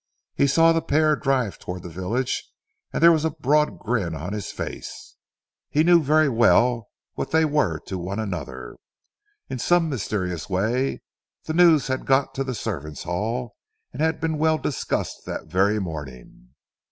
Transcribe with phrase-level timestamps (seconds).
[0.33, 2.49] He saw the pair drive towards the village
[2.91, 5.15] and there was a broad grin on his face.
[5.69, 8.77] He knew very well what they were to one another.
[9.47, 11.03] In some mysterious way
[11.43, 13.55] the news had got to the servants' hall
[13.93, 16.49] and had been well discussed that very morning.